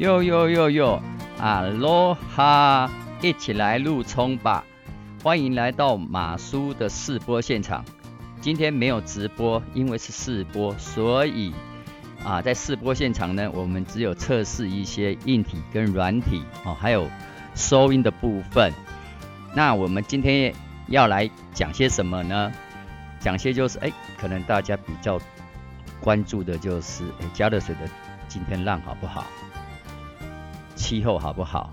[0.00, 1.02] 哟哟哟哟，
[1.38, 2.90] 啊罗哈，
[3.20, 4.64] 一起来入冲吧！
[5.22, 7.84] 欢迎来到马叔的试播现场。
[8.40, 11.52] 今天没有直播，因为是试播，所以
[12.24, 17.06] 啊，在试播现场呢，我们只有测试一些硬体跟软体哦，还有
[17.54, 18.72] 收音的部分。
[19.54, 20.54] 那我们今天
[20.86, 22.50] 要来讲些什么呢？
[23.20, 25.20] 讲些就是，哎，可能大家比较
[26.00, 27.80] 关注的就是，哎，加热水的
[28.28, 29.26] 今天浪好不好？
[30.80, 31.70] 气候好不好？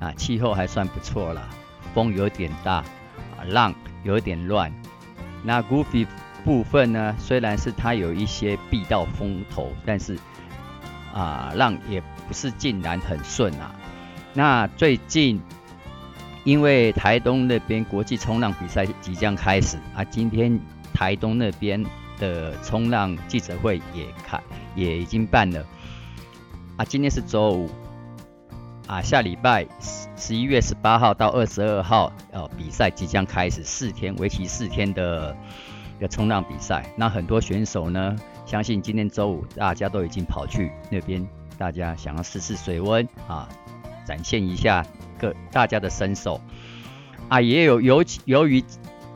[0.00, 1.48] 啊，气候还算不错了，
[1.94, 4.70] 风有点大，啊浪有点乱。
[5.42, 6.06] 那 Goofy
[6.44, 10.18] 部分呢，虽然是它有一些避到风头，但是
[11.14, 13.74] 啊，浪也不是竟然很顺啊。
[14.34, 15.40] 那最近
[16.44, 20.60] 因为台东那边国际冲浪比赛即将开始啊，今天
[20.92, 21.82] 台东那边
[22.18, 24.38] 的冲浪记者会也开，
[24.74, 25.64] 也已经办了
[26.76, 26.84] 啊。
[26.84, 27.70] 今天是周五。
[28.86, 35.34] 啊，下礼拜十十一月十八号到二十二号，哦，比赛即将开始，四天为期四天的
[35.96, 36.84] 一个冲浪比赛。
[36.94, 43.48] 那很多选手呢，相信今天周五大家都已经跑去那边，大家想要试试水温啊，
[44.04, 44.84] 展现一下
[45.18, 46.38] 各大家的身手
[47.30, 47.40] 啊。
[47.40, 48.62] 也有由由于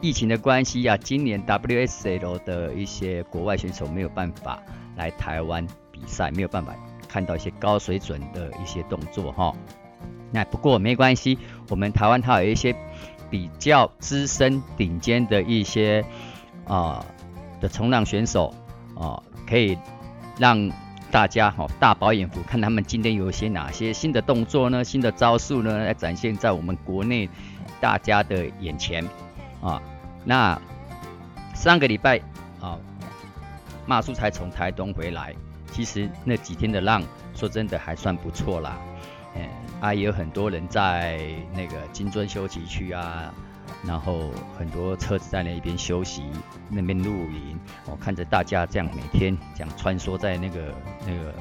[0.01, 4.63] 疫情的关系啊，今年 WSL 的一些国外选手没有办法
[4.97, 6.75] 来台湾比赛，没有办法。
[7.09, 9.55] 看到一些高水准的一些动作哈，
[10.31, 11.39] 那不过没关系，
[11.71, 12.77] 我们台湾它有一些
[13.31, 16.05] 比较资深顶尖的一些
[16.67, 17.05] 啊
[17.61, 18.55] 的冲浪选手
[18.95, 19.77] 啊，可以
[20.39, 20.71] 让
[21.11, 24.85] 大家哈大饱眼福，看他们今天有一些哪些新的动作呢？
[24.85, 25.79] 新的招数呢？
[25.79, 27.29] 来展现在我们国内
[27.81, 29.03] 大家的眼前
[29.63, 29.81] 啊。
[30.25, 30.61] 那
[31.55, 32.21] 上个礼拜
[32.61, 32.79] 啊，
[33.87, 35.35] 马叔才从台东回来。
[35.79, 37.01] 其实那几天的浪，
[37.37, 38.77] 说真的还算不错啦。
[39.37, 39.49] 嗯，
[39.81, 41.21] 啊，也有很多人在
[41.55, 43.33] 那个金樽休息区啊，
[43.87, 46.25] 然后很多车子在那边休息，
[46.69, 47.57] 那边露营。
[47.87, 50.75] 我看着大家这样每天这样穿梭在那个
[51.07, 51.33] 那个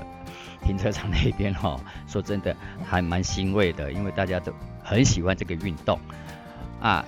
[0.64, 2.56] 停车场那边哈，说真的
[2.86, 4.54] 还蛮欣慰的，因为大家都
[4.84, 6.00] 很喜欢这个运动
[6.80, 7.04] 啊。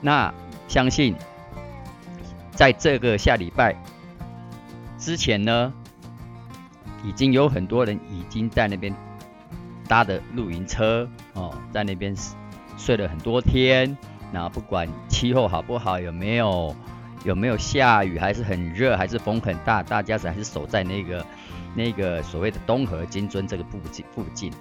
[0.00, 0.32] 那
[0.68, 1.16] 相信
[2.52, 3.74] 在这个下礼拜
[4.96, 5.72] 之前呢。
[7.02, 8.94] 已经有很多人已经在那边
[9.88, 12.14] 搭的露营车哦，在那边
[12.76, 13.96] 睡了很多天。
[14.32, 16.74] 那不管气候好不好，有没有
[17.24, 21.26] 有没有下雨，还是很热，还是风很大，大家还是守在那个
[21.74, 24.52] 那个所谓的东河金樽这个附近附近。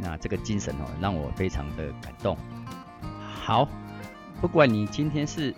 [0.00, 2.36] 那这个精神哦，让我非常的感动。
[3.42, 3.68] 好，
[4.40, 5.54] 不管你今天是。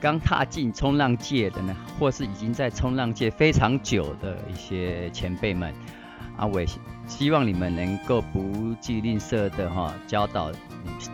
[0.00, 5.74] 刚踏进冲浪界的呢，或是已经在冲浪界非常久的一些前辈们，
[6.38, 6.66] 啊，我也
[7.06, 10.50] 希望你们能够不计吝啬的哈，教导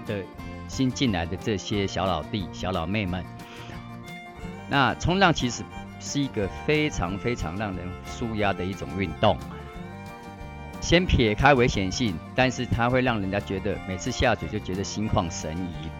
[0.06, 0.22] 的
[0.68, 3.24] 新进来的这些小老弟、小老妹们。
[4.70, 5.64] 那冲浪其实
[5.98, 9.36] 是一个非常非常让人舒压的一种运动。
[10.80, 15.90] 先撇开危险性，但是它会让人家觉得每次下水就觉得心旷神怡。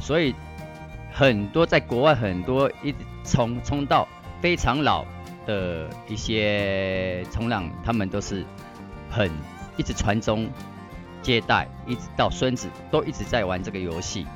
[0.00, 0.34] 所以。
[1.18, 4.06] 很多在国外，很多一直冲冲到
[4.40, 5.04] 非常老
[5.46, 8.44] 的一些冲浪，他们都是
[9.10, 9.28] 很
[9.76, 10.48] 一直传宗
[11.20, 14.28] 接代，一直到孙子都一直在玩这个游戏。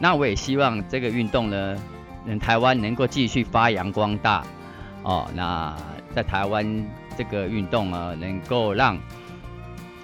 [0.00, 1.76] 那我也希望这个运动呢，
[2.24, 4.44] 能台湾能够继续发扬光大
[5.04, 5.30] 哦。
[5.36, 5.76] 那
[6.16, 6.84] 在台湾
[7.16, 8.98] 这个运动啊，能够让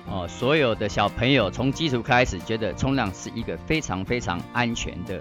[0.07, 5.21] 哦所有的小朋友从基础开始，觉得冲浪是一个非常非常安全的。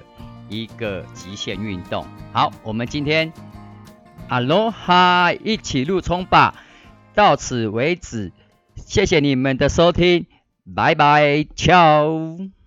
[0.50, 2.06] 一个极限运动。
[2.34, 3.32] 好，我们今天
[4.28, 6.56] 哈喽哈一起入冲吧，
[7.14, 8.32] 到此为止，
[8.76, 10.26] 谢谢你们的收听，
[10.76, 12.65] 拜拜，ciao。